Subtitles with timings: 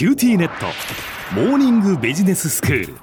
[0.00, 0.64] QTnet。
[1.34, 2.94] モーニングビジネススクール。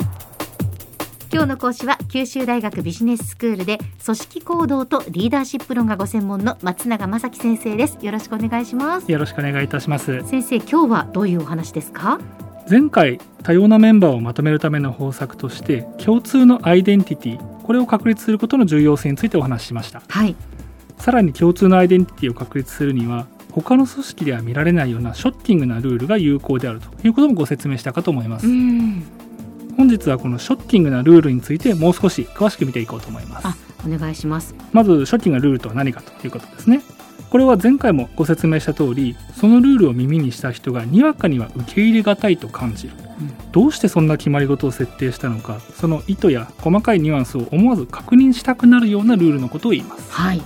[1.32, 8.00] 今日の講師は九州大学ビジネススクールで組織行動とリーダーシップ論がご専門の松永正樹先生です。
[8.02, 9.12] よろしくお願いします。
[9.12, 10.28] よろしくお願いいたします。
[10.28, 12.20] 先生今日はどういうお話ですか？
[12.68, 20.02] 前回多様なメンバーをまとめるための方策として共通のアイデンティティこれを確立することの重要性についてお話ししました。
[20.08, 20.36] はい。
[20.98, 23.28] さらに共通のアイデンティティを確立するには
[23.62, 28.48] 他の組織では見られないようなショッキングなルールが有効であるということもご説明したかと思います。
[28.48, 29.04] うん。
[29.76, 33.48] 本日はこのショッキングなルールについてもう少し詳しく見ていこうと思います。
[33.48, 34.54] あお願いします。
[34.74, 36.82] まずショッキングなルールとは何かということですね。
[37.32, 42.94] これは前回もご説明した通りそのルールを耳にした人がにわかには受け入れがたいと感じる、
[43.52, 44.08] どうしてそん。
[44.08, 50.42] な決まり事を設定したのかその意図や細かいニュアンスを思わず確認したくなるようなルールのことを言いますはい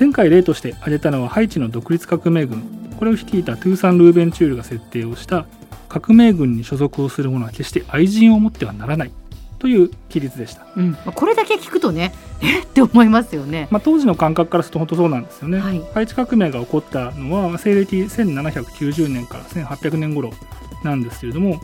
[0.00, 2.62] 前回例として挙げたのはハイチの独立革命軍。
[2.98, 5.44] これを率いたトゥーサン・ルーベンチュールが設定をした
[5.90, 9.12] 革命軍に所属をする者は決して愛人を持ってはならない。
[9.58, 12.60] という規律でした、うん、まあこれだけ聞くとね え？
[12.60, 13.68] って思いますよね。
[13.70, 15.82] まあ、当時の感覚からすると本当そうなんですよね、はい。
[15.92, 20.32] ハイチ革命が起こったのは西暦1790年から1800年頃
[20.82, 21.60] なんですけれども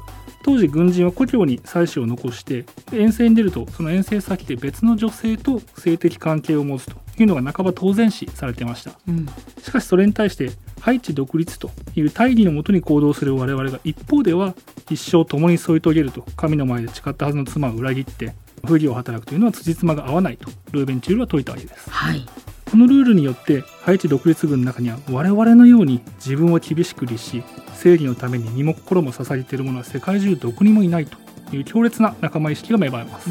[0.46, 8.92] 当時軍人は故郷に妻子を残してで遠征に出るとその遠征先で別の女性と性的関係を持つというのが半ば当然視されてました。
[9.08, 9.26] うん。
[9.60, 14.54] しかしそれに対してハイチ独立という大義のもとに行動する我々が一方では
[14.88, 18.32] 一生共に添い遂げると神の前で誓ったはずの妻を裏切って
[18.64, 21.90] 不義を働くというのは辻褄が合わないとルーベンチュールは説いたわけです。
[21.90, 22.24] はい
[22.76, 31.16] このルールによってハイチ独立軍の中には我々のように自分を厳しく律し正義のために身も心も捧げている者は世界中どこにもいないと
[31.56, 33.30] いう強烈な仲間意識が芽生えます、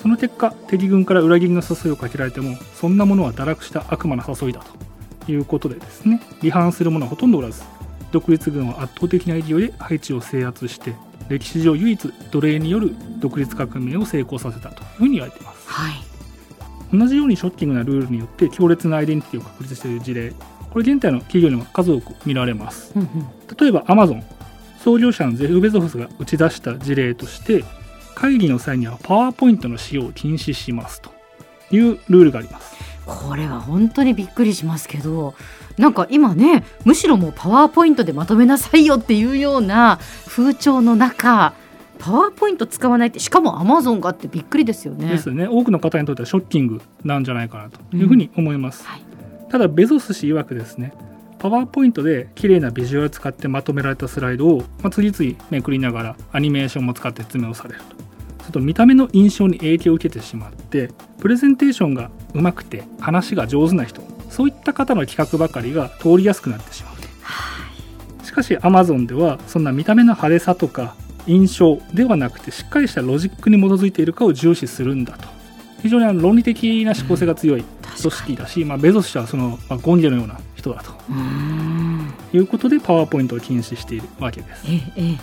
[0.00, 4.62] その結果敵軍から裏切りの誘いをかけられてもそんなものは堕落した悪魔の誘いだ
[5.26, 7.64] ということでですね離反する者はほとんどおらず
[8.12, 10.94] 独立軍は圧倒的な勢いでハイチを制圧して
[11.28, 15.68] 歴史上唯一奴隷による独立革命を成功させたというふうに言われています。
[15.68, 16.09] はい。
[16.92, 20.32] 同じようにショッキングなルールによって強烈なアイデンティティを確立している事例
[20.70, 22.92] これ現代の企業にも数多く見られます。
[22.94, 23.28] うんうん。
[23.58, 24.24] 例えばアマゾン
[24.82, 27.64] 創業者のゼフ・ベゾフスが打ち出した事例として
[28.14, 31.10] 会議の際にはパワーポイントの使用を禁止しますと
[31.70, 32.76] いうルールがあります。
[33.06, 35.34] これは本当にびっくりしますけど
[35.78, 41.54] なんか今ねむしろもうパワーポイントでまとめなさいよっていうような風潮の中
[42.00, 45.08] パワーポイント使わないってしかもアマゾンがってびっくりですよね。
[45.08, 45.46] ですよね。
[45.46, 49.02] 多くの方にとってはショッキングなんじゃないかなというふうに思います、はい
[49.50, 50.92] ただベゾス氏曰くですね
[51.40, 58.44] パワーポイントで綺麗なビジュアルを使ってまとめられたスライドを、まあ、次々めくりながらアニメーションも使って説明をされると。
[58.44, 67.00] すると見た目の印象に影響を受けてしまってプレゼンテーションがうまくて話が上手な人そういった方の企画ばかりが通りやすくなってしまう。
[68.30, 70.94] しかし Amazon ではそんな見た目の派手さとか
[71.26, 75.28] 印象ではなくてしっかりしたロジックに基づいているかを重視するんだと。
[75.82, 77.64] 非常にあの論理的な思考性が強い
[78.00, 80.92] 組織だし、まあ、ベゾス氏はその、まあ、ゴンゲのような人だと。
[82.32, 84.64] いうことでパワーポイントを禁止しているわけです。
[84.68, 85.20] ええええ。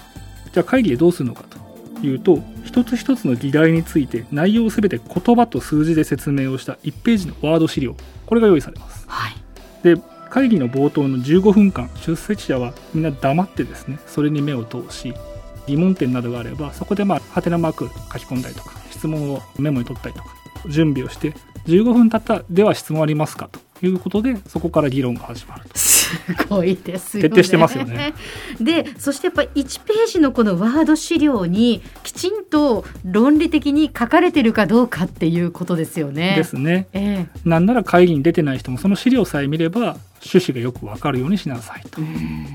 [0.51, 7.95] じゃあ会議でどうするのかというと一つ一つの議題について内容をすべて言葉と数字で説明をした1ページのワード資料。
[8.25, 9.05] これが用意されます。
[9.07, 9.35] はい。
[9.83, 15.13] で会議の冒頭の15分間出席者はみんな黙ってですねそれに目を通し
[15.67, 20.29] 疑問点などがあればそこでまあハテナマーク書き込んだりとか質問をメモに取ったりとか
[20.67, 21.33] 準備をして
[21.65, 26.09] 15分経ったでは質問ありますかということでそこから議論が始まるとす
[26.49, 27.29] ごいですよね。
[27.29, 28.13] 徹底してますよね。
[28.59, 36.33] でそしてやっぱり1ページのこのワード資料にきちんと論理的に書かれてるかどうかっていうことですよね。
[36.35, 42.47] ですねええなんなら会議に出てない人もその資料さえ見れば趣旨がよくわかるようにしなさいとうん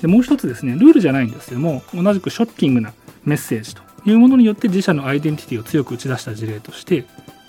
[0.00, 2.92] でもう一つですねルールじゃないんですけども同じくショッキングな
[3.24, 7.04] メッセージというものによって自社のアイデンティティを強く打ち出した事例として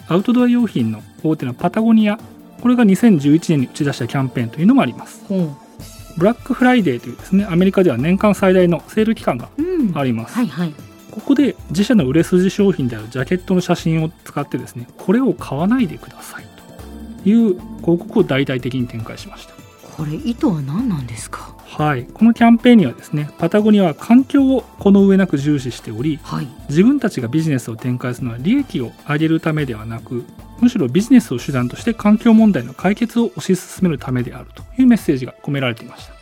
[0.07, 2.19] アウトドア用品の大手のパタゴニア
[2.61, 5.23] これが2011年に打ち出したキャンペーンというのもあります。
[5.27, 5.55] ほ
[6.17, 9.97] ブラックフライデーというですねアメリカでは年間最大のセール期間がううん。
[9.97, 10.73] あります、はいはい。
[11.09, 16.45] ここで自社の売れ筋商品であるジャケットの写真を使ってですねこれを買わないでください
[17.23, 19.53] という広告を大々的に展開しました。
[19.95, 21.55] これ意図は何なんですか？
[21.77, 26.47] はい、このキャンペーンにはですねパタゴニアは環境をこの上なく重視しておりはい。
[26.69, 30.25] 自分たちがビジネスを展開するのは利益を上げるためではなく
[30.59, 36.13] むしろビジネスを手段として環境問題の解決を推し進めるためであるというメッセージが込められていました。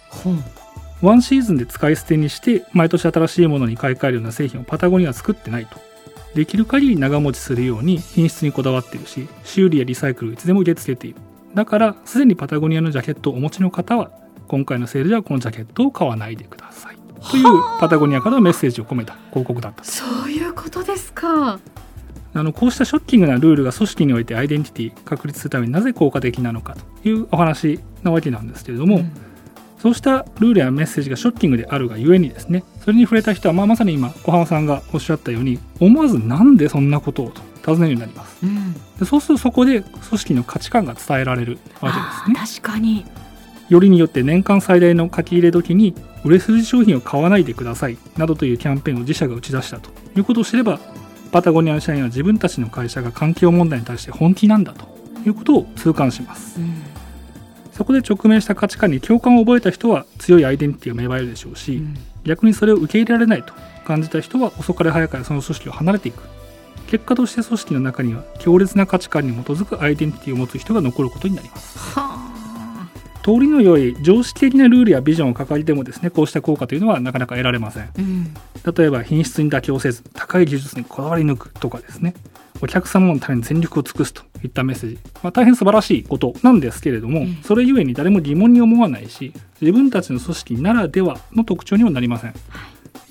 [1.01, 5.79] ワンシーズンで使い捨てにして毎年新しいものに買い替えるような製品をパタゴニアは作ってないと
[6.35, 11.17] できる限り長持ちするように品質にこだわっているし修理やリサイクルをいつでも受け付けている
[11.55, 14.11] だからすでにパタゴニアのジャケットをお持ちの方は
[14.49, 16.97] 今回のセールではこのジャケットを買わないでください。
[17.31, 17.45] という
[17.79, 19.83] パタゴニアからのメッセージを込めた広告だった。
[19.83, 21.59] そういうことですか。
[22.33, 29.11] あのこうしたショッキングなルールが組織においてアイデンティティ確立するためになぜ効果的なのかというお話なわけなんですけれども、うん、
[29.79, 42.61] そうしたルールやメッセージがショッキングであるがゆえにですねそれに触れた人は、まあ、まさに今小浜さんがおっしゃったように思わずなんでそんなことをと尋ねるようになります、うん、でそうするとそこで組織の価値観が伝えられるわけですね。
[42.61, 43.05] 確かに
[43.69, 50.79] よりによって年間最大の書き入れ時に売れ筋商品を買わないでくださいなどというキャンペーンを自社が打ち出したということを知れば
[51.31, 54.87] パタゴニアの社員は自分たちの会社が環境問題に対して本気なんだと
[55.25, 56.83] いうことを痛感します、うん、
[57.71, 63.53] そこで直面した価値観に共感を覚えた人は強いアイデンティティが芽生えるでしょうし、うん、逆にそれを受け入れられないと
[63.85, 66.23] 感じた人は遅かれ早かれその組織を離れていく。
[66.89, 71.99] 結果として組織の中には強烈な価値観に基づくアイデンティティを持つ人が残ることになります
[73.23, 78.33] 通りの良い常識的なルールやビジョンを掲げてもですねこうした効果というのはなかなか得られません、うん、
[78.73, 82.13] 例えば品質に妥協せず高い技術にこだわり抜くとかですね。
[82.61, 92.39] お客様のために全力を尽くすといったメッセージ、まあ、大変素晴らしいことなんですけれども、うん、それゆえに誰も疑問に思わないし自分たちの組織ならではの特徴にはなりません、はい、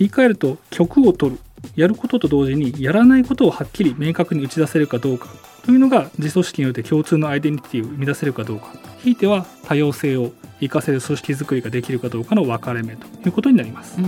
[0.01, 1.41] 言い換えると曲を取る
[1.77, 5.29] やることと同時にやらないことをはっきり明確に打ち出せるかどうか
[5.65, 13.99] というのが自組織によって共通のアイデンティティを生み出せるかどうかひいては多様性を活かせる組織づくりができるかどうかの分かれ目ということになります。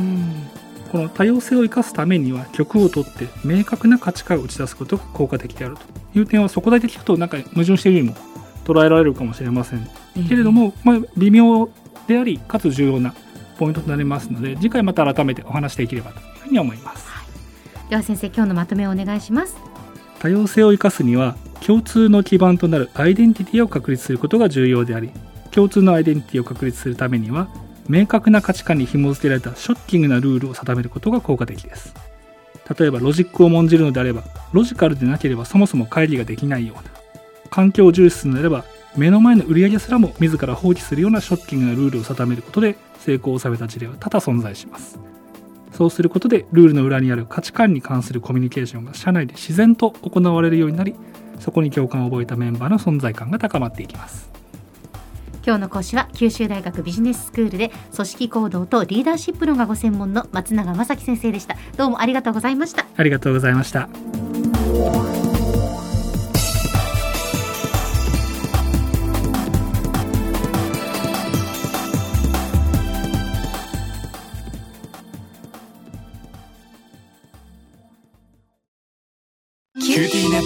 [0.90, 8.16] この多様性を生かすためには曲を取って明確な価値観を打ち出すことが効果的であるという点はそこだけ聞くとなんか矛盾しているようにも
[8.64, 9.88] 捉えられるかもしれません、
[10.28, 11.68] けれども、まあ、微妙
[12.06, 13.14] でありかつ重要な
[13.58, 17.22] ポイントとなりますので次回また改めてお話していければというふうに思います、は
[17.86, 19.69] い、では先生今日のまとめをお願いします
[20.20, 21.34] 多様性を生かすには
[21.66, 25.10] 共通の基盤となるアイデンティティを確立することが重要であり
[25.50, 27.48] 共通のアイデンティティを確立するためには
[27.88, 31.92] 明確な価値観に紐付けられたショッキングなルールを定めることが効果的です。
[32.78, 34.22] 例えばロジックを重んじるのであれば
[34.52, 36.82] ロジカルでなければそもそも会議ができないような
[37.50, 38.64] 環境を重視するのであれば
[38.96, 45.09] 目の前の売り上げすらも自ら放棄するようなショッキングなルールを定めることで成功を収めた事例は多々存在します。
[45.80, 50.94] そうすることでルールの裏にある価値観に関するコミュニケーションが社内で自然と行われるようになり
[51.38, 54.30] そこに共感を覚えたメンバーの存在感が高まっていきます。
[55.42, 61.56] 今日の講師は九州大学ビジネススクールで組織行動とリーダーシップ論がご専門の松永正樹先生でした。
[61.78, 62.84] どうもありがとうございました。
[62.98, 63.88] ありがとうございました